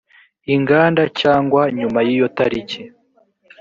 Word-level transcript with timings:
inganda 0.55 1.03
cyangwa 1.19 1.61
nyuma 1.77 1.99
y’iyo 2.07 2.27
tariki 2.37 2.81